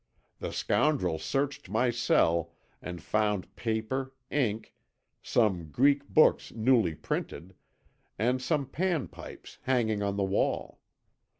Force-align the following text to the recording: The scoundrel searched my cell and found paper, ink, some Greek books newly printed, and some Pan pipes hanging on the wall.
The 0.39 0.51
scoundrel 0.51 1.19
searched 1.19 1.69
my 1.69 1.91
cell 1.91 2.53
and 2.81 3.03
found 3.03 3.55
paper, 3.55 4.15
ink, 4.31 4.73
some 5.21 5.69
Greek 5.69 6.07
books 6.09 6.51
newly 6.53 6.95
printed, 6.95 7.53
and 8.17 8.41
some 8.41 8.65
Pan 8.65 9.09
pipes 9.09 9.59
hanging 9.65 10.01
on 10.01 10.17
the 10.17 10.23
wall. 10.23 10.79